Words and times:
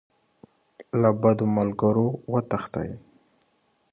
له 1.01 1.09
بدو 1.21 1.45
ملګرو 1.57 2.07
وتښتئ. 2.31 2.89